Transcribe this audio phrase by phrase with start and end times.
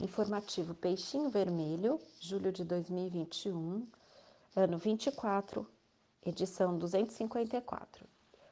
[0.00, 3.84] Informativo Peixinho Vermelho, julho de 2021,
[4.54, 5.68] ano 24,
[6.24, 8.06] edição 254.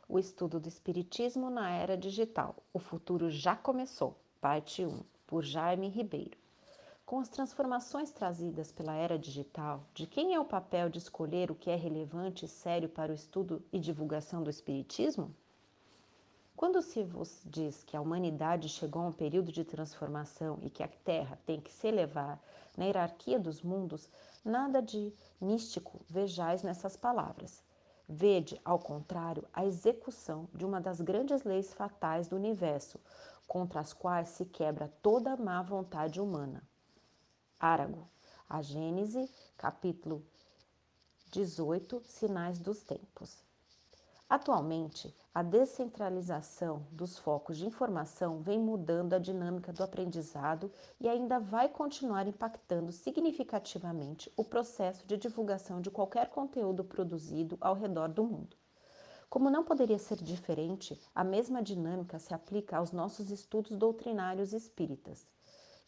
[0.09, 2.56] O estudo do Espiritismo na Era Digital.
[2.72, 4.17] O futuro já começou.
[4.40, 6.37] Parte 1, por Jaime Ribeiro.
[7.04, 11.54] Com as transformações trazidas pela era digital, de quem é o papel de escolher o
[11.54, 15.33] que é relevante e sério para o estudo e divulgação do Espiritismo?
[16.57, 20.83] Quando se vos diz que a humanidade chegou a um período de transformação e que
[20.83, 22.41] a Terra tem que se elevar
[22.75, 24.09] na hierarquia dos mundos,
[24.43, 27.63] nada de místico vejais nessas palavras.
[28.09, 32.99] Vede, ao contrário, a execução de uma das grandes leis fatais do universo,
[33.47, 36.63] contra as quais se quebra toda a má vontade humana.
[37.61, 38.09] Árago,
[38.49, 40.25] a Gênese, capítulo
[41.33, 43.45] 18, Sinais dos Tempos.
[44.29, 50.69] Atualmente, a descentralização dos focos de informação vem mudando a dinâmica do aprendizado
[50.99, 57.74] e ainda vai continuar impactando significativamente o processo de divulgação de qualquer conteúdo produzido ao
[57.77, 58.57] redor do mundo.
[59.30, 65.24] Como não poderia ser diferente, a mesma dinâmica se aplica aos nossos estudos doutrinários espíritas.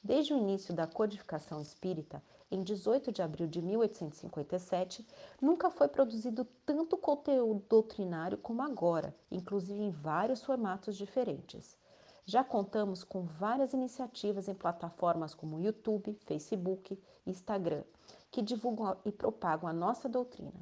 [0.02, 5.04] Desde o início da codificação espírita, em 18 de abril de 1857,
[5.40, 11.76] nunca foi produzido tanto conteúdo doutrinário como agora, inclusive em vários formatos diferentes.
[12.24, 17.82] Já contamos com várias iniciativas em plataformas como YouTube, Facebook e Instagram,
[18.30, 20.60] que divulgam e propagam a nossa doutrina.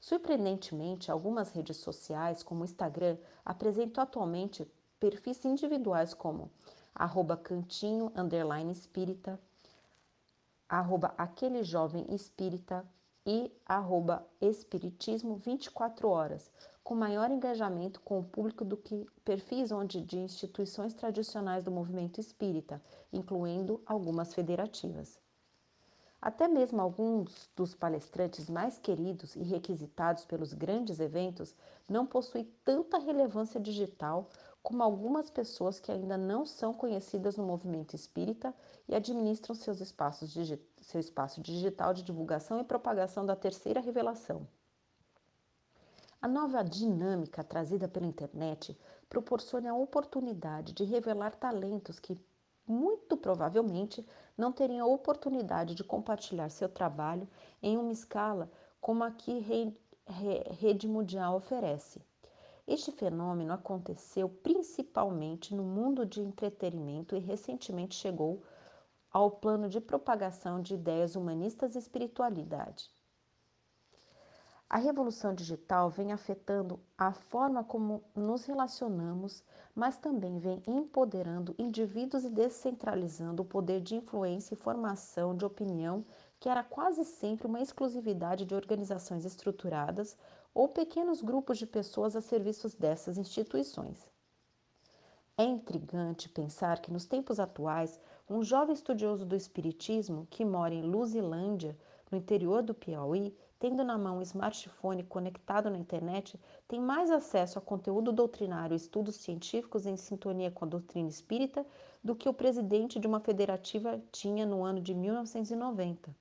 [0.00, 4.66] Surpreendentemente, algumas redes sociais, como o Instagram, apresentam atualmente
[4.98, 6.50] perfis individuais como
[6.94, 9.40] arroba cantinho, underline espírita,
[10.68, 12.84] arroba aquele jovem espírita
[13.26, 16.50] e arroba espiritismo 24 horas,
[16.82, 22.20] com maior engajamento com o público do que perfis onde de instituições tradicionais do movimento
[22.20, 25.20] espírita, incluindo algumas federativas.
[26.20, 31.52] Até mesmo alguns dos palestrantes mais queridos e requisitados pelos grandes eventos
[31.88, 34.28] não possuem tanta relevância digital
[34.62, 38.54] como algumas pessoas que ainda não são conhecidas no movimento espírita
[38.88, 40.32] e administram seus espaços
[40.80, 44.46] seu espaço digital de divulgação e propagação da terceira revelação.
[46.20, 48.78] A nova dinâmica trazida pela internet
[49.08, 52.16] proporciona a oportunidade de revelar talentos que,
[52.64, 54.06] muito provavelmente,
[54.38, 57.28] não teriam a oportunidade de compartilhar seu trabalho
[57.60, 58.48] em uma escala
[58.80, 59.44] como a que
[60.60, 62.00] rede mundial oferece.
[62.66, 68.42] Este fenômeno aconteceu principalmente no mundo de entretenimento e recentemente chegou
[69.10, 72.90] ao plano de propagação de ideias humanistas e espiritualidade.
[74.72, 82.24] A revolução digital vem afetando a forma como nos relacionamos, mas também vem empoderando indivíduos
[82.24, 86.06] e descentralizando o poder de influência e formação de opinião
[86.42, 90.18] que era quase sempre uma exclusividade de organizações estruturadas
[90.52, 94.10] ou pequenos grupos de pessoas a serviço dessas instituições.
[95.38, 100.82] É intrigante pensar que, nos tempos atuais, um jovem estudioso do Espiritismo que mora em
[100.82, 101.78] Luzilândia,
[102.10, 107.56] no interior do Piauí, tendo na mão um smartphone conectado na internet, tem mais acesso
[107.56, 111.64] a conteúdo doutrinário e estudos científicos em sintonia com a doutrina espírita
[112.02, 116.20] do que o presidente de uma federativa tinha no ano de 1990.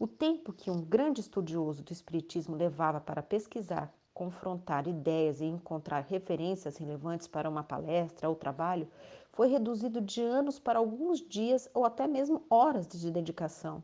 [0.00, 6.00] O tempo que um grande estudioso do Espiritismo levava para pesquisar, confrontar ideias e encontrar
[6.00, 8.88] referências relevantes para uma palestra ou trabalho
[9.30, 13.82] foi reduzido de anos para alguns dias ou até mesmo horas de dedicação.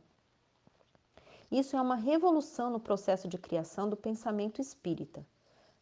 [1.53, 5.23] Isso é uma revolução no processo de criação do pensamento espírita.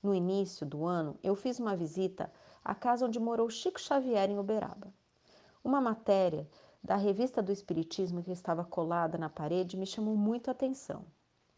[0.02, 2.28] No início do ano, eu fiz uma visita
[2.64, 4.92] à casa onde morou Chico Xavier em Uberaba.
[5.62, 6.48] Uma matéria
[6.84, 11.02] da revista do Espiritismo que estava colada na parede me chamou muito a atenção.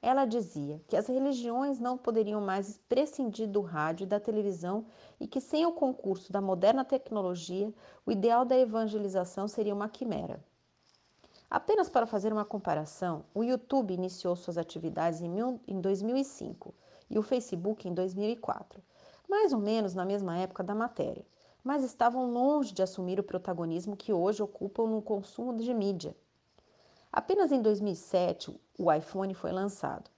[0.01, 4.87] Ela dizia que as religiões não poderiam mais prescindir do rádio e da televisão
[5.19, 7.75] e que, sem o concurso da moderna tecnologia,
[8.07, 10.39] o ideal da evangelização seria uma quimera.
[11.51, 16.72] Apenas para fazer uma comparação, o YouTube iniciou suas atividades em 2005
[17.11, 18.81] e o Facebook em 2004,
[19.29, 21.25] mais ou menos na mesma época da matéria
[21.66, 26.16] mas estavam longe de assumir o protagonismo que hoje ocupam no consumo de mídia.
[27.10, 30.09] Apenas em 2007 o iPhone foi lançado.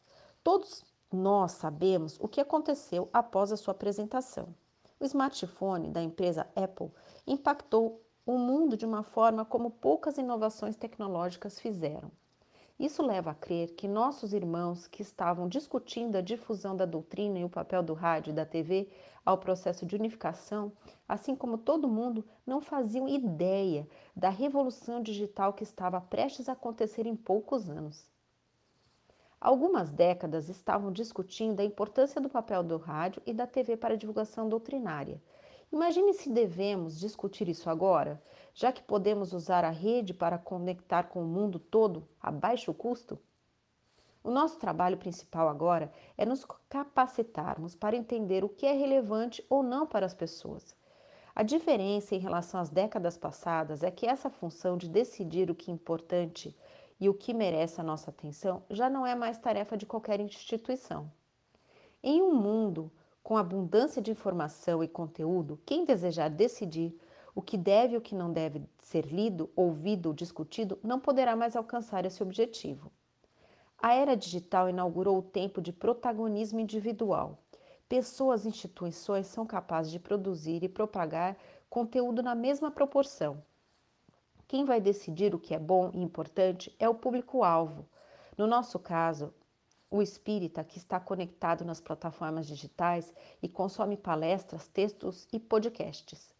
[0.45, 4.55] Todos nós sabemos o que aconteceu após a sua apresentação.
[5.01, 6.91] O smartphone da empresa Apple
[7.27, 12.13] impactou o mundo de uma forma como poucas inovações tecnológicas fizeram.
[12.79, 17.45] Isso leva a crer que nossos irmãos que estavam discutindo a difusão da doutrina e
[17.45, 18.89] o papel do rádio e da TV
[19.27, 20.71] ao processo de unificação,
[21.09, 27.05] assim como todo mundo, não faziam ideia da revolução digital que estava prestes a acontecer
[27.05, 28.09] em poucos anos.
[29.41, 33.97] Algumas décadas estavam discutindo a importância do papel do rádio e da TV para a
[33.97, 35.21] divulgação doutrinária.
[35.71, 38.23] Imagine se devemos discutir isso agora,
[38.55, 43.19] já que podemos usar a rede para conectar com o mundo todo a baixo custo?
[44.25, 49.63] O nosso trabalho principal agora é nos capacitarmos para entender o que é relevante ou
[49.63, 50.75] não para as pessoas.
[51.35, 55.71] A diferença em relação às décadas passadas é que essa função de decidir o que
[55.71, 56.57] é importante
[56.99, 61.13] e o que merece a nossa atenção já não é mais tarefa de qualquer instituição.
[62.03, 62.91] Em um mundo
[63.29, 66.99] com abundância de informação e conteúdo, quem desejar decidir
[67.35, 71.37] o que deve e o que não deve ser lido, ouvido ou discutido não poderá
[71.37, 72.91] mais alcançar esse objetivo.
[73.77, 77.39] A era digital inaugurou o tempo de protagonismo individual.
[77.87, 81.37] Pessoas e instituições são capazes de produzir e propagar
[81.69, 83.43] conteúdo na mesma proporção,
[84.47, 87.87] quem vai decidir o que é bom e importante é o público-alvo.
[88.39, 89.35] No nosso caso,
[89.91, 93.13] o espírita que está conectado nas plataformas digitais
[93.43, 96.35] e consome palestras, textos e podcasts.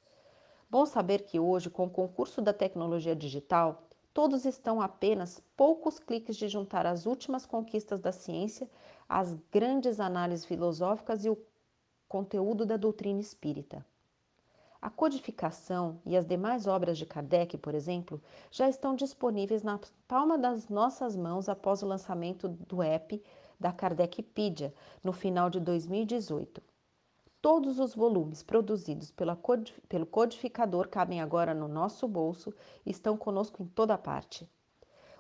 [0.71, 5.99] Bom saber que hoje, com o concurso da tecnologia digital, todos estão a apenas poucos
[5.99, 8.69] cliques de juntar as últimas conquistas da ciência,
[9.09, 11.39] as grandes análises filosóficas e o
[12.07, 13.85] conteúdo da doutrina espírita.
[14.81, 20.39] A codificação e as demais obras de Kardec, por exemplo, já estão disponíveis na palma
[20.39, 23.21] das nossas mãos após o lançamento do app
[23.59, 24.73] da Kardecpedia
[25.03, 26.63] no final de 2018.
[27.41, 32.53] Todos os volumes produzidos pelo codificador cabem agora no nosso bolso
[32.85, 34.49] e estão conosco em toda parte.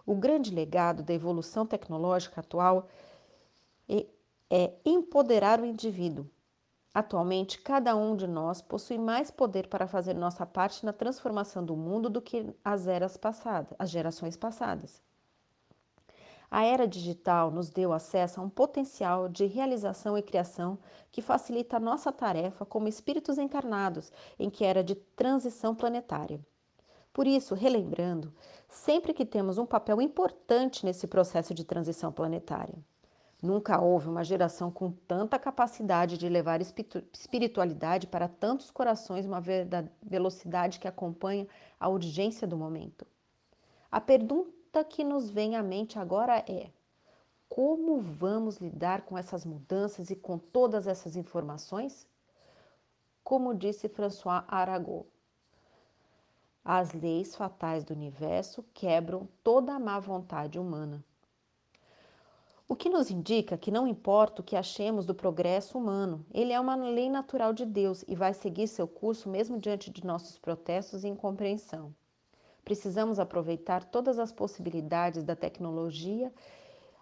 [0.05, 2.89] O grande legado da evolução tecnológica atual
[4.51, 6.27] é, empoderar o indivíduo,
[6.99, 11.77] Atualmente, cada um de nós possui mais poder para fazer nossa parte na transformação do
[11.77, 15.01] mundo do que as eras passadas, as gerações passadas.
[16.51, 20.79] A era digital nos deu acesso a um potencial de realização e criação
[21.13, 26.41] que facilita a nossa tarefa como espíritos encarnados em que era de transição planetária.
[27.13, 28.33] Por isso, relembrando,
[28.69, 32.79] sempre que temos um papel importante nesse processo de transição planetária.
[33.43, 39.41] Nunca houve uma geração com tanta capacidade de levar espiritualidade para tantos corações, uma
[40.03, 41.47] velocidade que acompanha
[41.79, 43.07] a urgência do momento.
[43.91, 44.01] A
[44.79, 46.71] pergunta que nos vem à mente agora é:
[47.49, 52.07] como vamos lidar com essas mudanças e com todas essas informações?
[53.25, 55.07] Como disse François Arago,
[56.65, 61.05] as leis fatais do universo quebram toda a má vontade humana.
[62.69, 66.61] O que nos indica que não importa o que achemos do progresso humano, ele é
[66.61, 71.03] uma lei natural de Deus e vai seguir seu curso mesmo diante de nossos protestos
[71.03, 71.95] e incompreensão.
[72.69, 76.31] Precisamos aproveitar todas as possibilidades da tecnologia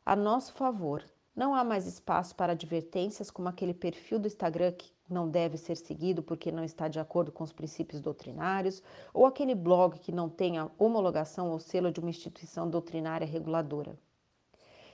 [0.04, 1.02] a nosso favor.
[1.34, 5.76] Não há mais espaço para advertências como aquele perfil do Instagram que não deve ser
[5.76, 8.80] seguido porque não está de acordo com os princípios doutrinários,
[9.12, 13.98] ou aquele blog que não tenha homologação ou selo de uma instituição doutrinária reguladora.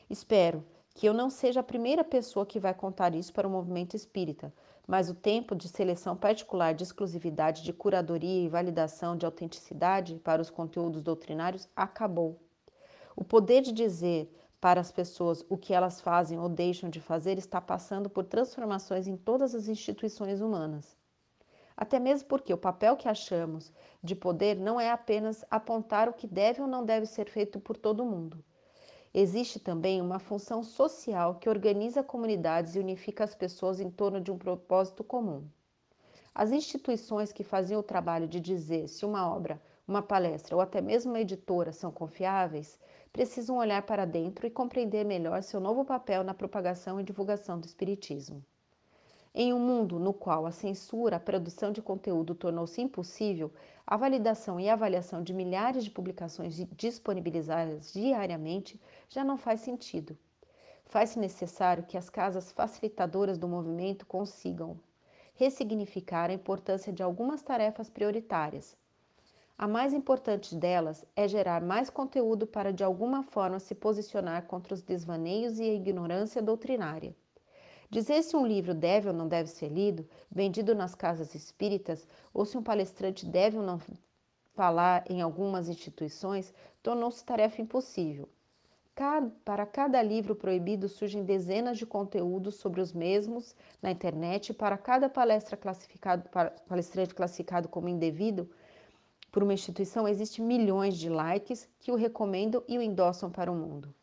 [0.09, 3.97] Espero que eu não seja a primeira pessoa que vai contar isso para o movimento
[3.97, 4.53] espírita,
[4.87, 10.43] mas o tempo de seleção particular de exclusividade, de curadoria e validação de autenticidade para
[10.43, 12.39] os conteúdos doutrinários acabou.
[13.17, 17.39] O poder de dizer para as pessoas o que elas fazem ou deixam de fazer
[17.39, 20.97] está passando por transformações em todas as instituições humanas.
[21.75, 26.27] Até mesmo porque o papel que achamos de poder não é apenas apontar o que
[26.27, 28.45] deve ou não deve ser feito por todo mundo
[29.15, 34.31] Existe também uma função social que organiza comunidades e unifica as pessoas em torno de
[34.31, 35.47] um propósito comum.
[36.35, 40.81] As instituições que faziam o trabalho de dizer se uma obra, uma palestra ou até
[40.81, 42.79] mesmo uma editora são confiáveis,
[43.13, 47.67] precisam olhar para dentro e compreender melhor seu novo papel na propagação e divulgação do
[47.67, 48.43] Espiritismo.
[49.35, 53.51] Em um mundo no qual a censura, a produção de conteúdo tornou-se impossível,
[53.87, 60.19] a validação e avaliação de milhares de publicações disponibilizadas diariamente já não faz sentido.
[60.85, 64.79] Faz-se necessário que as casas facilitadoras do movimento consigam
[65.35, 68.77] ressignificar a importância de algumas tarefas prioritárias.
[69.57, 74.75] A mais importante delas é gerar mais conteúdo para de alguma forma se posicionar contra
[74.75, 77.17] os desvaneios e a ignorância doutrinária.
[77.93, 82.47] Dizer se um livro deve ou não deve ser lido, vendido nas casas espíritas, ou
[82.47, 83.79] se um palestrante deve ou não
[84.55, 88.31] falar em algumas instituições, tornou-se tarefa impossível.
[89.45, 95.11] para cada livro proibido surgem dezenas de conteúdos sobre os mesmos na internet para cada
[95.11, 96.31] palestra classificado,
[96.67, 98.49] palestrante classificado como indevido
[99.31, 103.55] por uma instituição, existem milhões de likes que o recomendam e o endossam para o
[103.55, 103.95] mundo.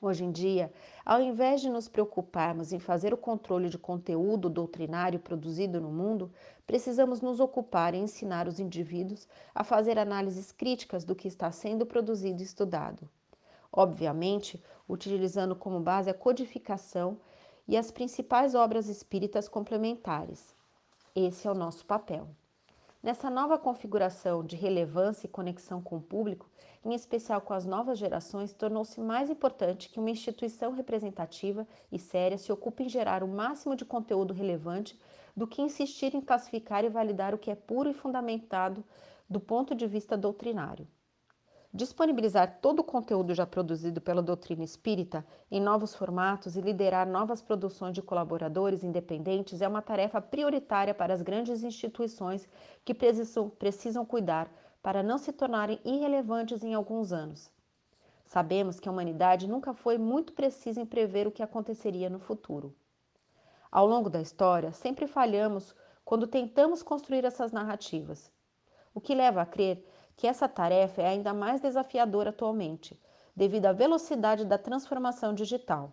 [0.00, 0.72] Hoje em dia,
[1.04, 6.30] ao invés de nos preocuparmos em fazer o controle de conteúdo doutrinário produzido no mundo,
[6.66, 11.84] precisamos nos ocupar em ensinar os indivíduos a fazer análises críticas do que está sendo
[11.84, 13.08] produzido e estudado
[13.72, 17.18] obviamente utilizando como base a codificação
[17.66, 20.54] e as principais obras espíritas complementares.
[21.14, 22.28] Esse é o nosso papel.
[23.08, 26.46] Nessa nova configuração de relevância e conexão com o público,
[26.84, 32.36] em especial com as novas gerações, tornou-se mais importante que uma instituição representativa e séria
[32.36, 35.00] se ocupe em gerar o máximo de conteúdo relevante
[35.34, 38.84] do que insistir em classificar e validar o que é puro e fundamentado
[39.26, 40.86] do ponto de vista doutrinário.
[41.72, 47.42] Disponibilizar todo o conteúdo já produzido pela doutrina espírita em novos formatos e liderar novas
[47.42, 52.48] produções de colaboradores independentes é uma tarefa prioritária para as grandes instituições
[52.86, 54.50] que precisam, cuidar
[54.82, 57.50] para não se tornarem irrelevantes em alguns anos.
[58.24, 62.74] Sabemos que a humanidade nunca foi muito precisa em prever o que aconteceria no futuro.
[63.70, 68.32] Ao longo da história, sempre falhamos quando tentamos construir essas narrativas,
[68.94, 69.84] o que leva a crer
[70.18, 73.00] que essa tarefa é ainda mais desafiadora atualmente,
[73.34, 75.92] devido à velocidade da transformação digital.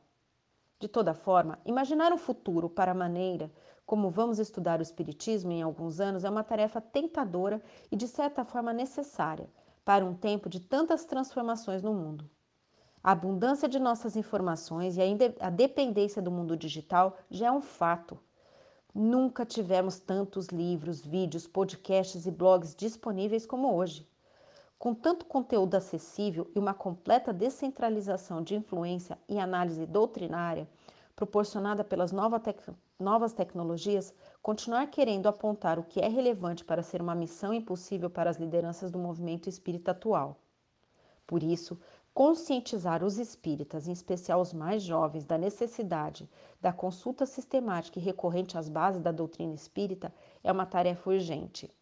[0.79, 3.51] De toda forma, imaginar um futuro para a maneira
[3.85, 8.43] como vamos estudar o Espiritismo em alguns anos é uma tarefa tentadora e, de certa
[8.43, 9.47] forma, necessária
[9.85, 12.27] para um tempo de tantas transformações no mundo.
[13.03, 15.01] A abundância de nossas informações e
[15.39, 18.17] a dependência do mundo digital já é um fato.
[18.91, 24.09] Nunca tivemos tantos livros, vídeos, podcasts e blogs disponíveis como hoje.
[24.77, 30.67] Com tanto conteúdo acessível e uma completa descentralização de influência e análise doutrinária
[31.15, 37.53] proporcionada pelas novas tecnologias, continuar querendo apontar o que é relevante para ser uma missão
[37.53, 40.37] impossível para as lideranças do movimento espírita atual.
[41.25, 41.79] Por isso,
[42.13, 46.29] conscientizar os espíritas, em especial os mais jovens, da necessidade
[46.61, 50.13] da consulta sistemática e recorrente às bases da doutrina espírita
[50.43, 51.73] é uma tarefa urgente.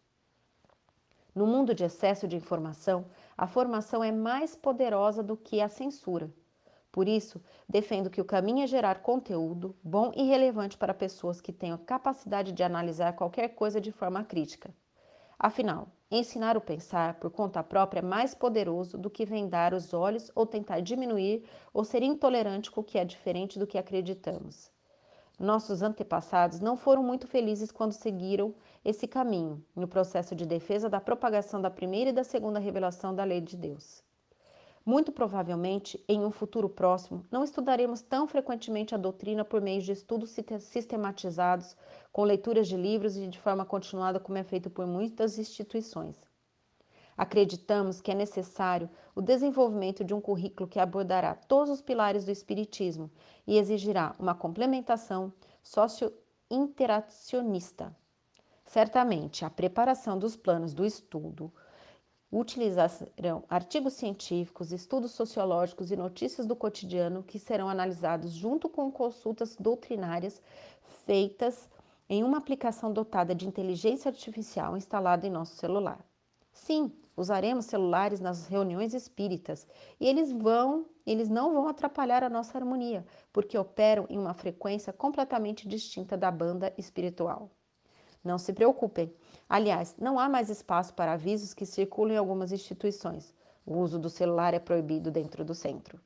[1.34, 6.32] No mundo de excesso de informação, a formação é mais poderosa do que a censura.
[6.92, 11.52] Por isso, defendo que o caminho é gerar conteúdo bom e relevante para pessoas que
[11.52, 14.72] tenham capacidade de analisar qualquer coisa de forma crítica.
[15.36, 20.30] Afinal, ensinar o pensar por conta própria é mais poderoso do que vendar os olhos
[20.36, 24.70] ou tentar diminuir ou ser intolerante com o que é diferente do que acreditamos.
[25.36, 31.00] Nossos antepassados não foram muito felizes quando seguiram esse caminho no processo de defesa da
[31.00, 34.04] propagação da primeira e da segunda revelação da lei de Deus.
[34.84, 39.92] Muito provavelmente, em um futuro próximo, não estudaremos tão frequentemente a doutrina por meio de
[39.92, 41.74] estudos sistematizados,
[42.12, 46.20] com leituras de livros e de forma continuada, como é feito por muitas instituições.
[47.16, 52.30] Acreditamos que é necessário o desenvolvimento de um currículo que abordará todos os pilares do
[52.30, 53.10] Espiritismo
[53.46, 57.96] e exigirá uma complementação socio-interacionista
[58.64, 61.52] Certamente, a preparação dos planos do estudo
[62.32, 69.54] utilizarão artigos científicos, estudos sociológicos e notícias do cotidiano que serão analisados junto com consultas
[69.54, 70.42] doutrinárias
[71.06, 71.68] feitas
[72.08, 76.04] em uma aplicação dotada de inteligência artificial instalada em nosso celular.
[76.52, 79.66] Sim, usaremos celulares nas reuniões espíritas
[80.00, 84.92] e eles vão, eles não vão atrapalhar a nossa harmonia, porque operam em uma frequência
[84.92, 87.50] completamente distinta da banda espiritual.
[88.24, 89.14] Não se preocupem.
[89.46, 93.34] Aliás, não há mais espaço para avisos que circulam em algumas instituições.
[93.66, 96.00] O uso do celular é proibido dentro do centro.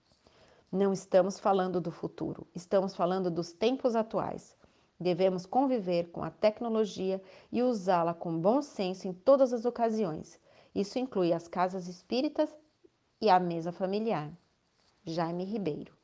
[0.71, 4.57] Não estamos falando do futuro, estamos falando dos tempos atuais.
[5.01, 7.23] Devemos conviver com a tecnologia
[7.53, 10.41] e usá-la com bom senso em todas as ocasiões.
[10.75, 12.51] Isso inclui as casas espíritas
[13.21, 14.31] e a mesa familiar.
[15.05, 15.98] Jaime Ribeiro